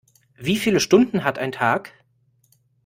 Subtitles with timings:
[0.35, 1.93] Wie viele Stunden hat ein Tag?